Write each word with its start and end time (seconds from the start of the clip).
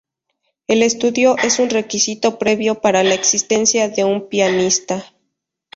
El 0.65 0.81
estudio 0.81 1.35
es 1.37 1.59
un 1.59 1.69
requisito 1.69 2.39
previo 2.39 2.81
para 2.81 3.03
la 3.03 3.13
existencia 3.13 3.87
de 3.87 4.03
un 4.03 4.29
pianista. 4.29 5.05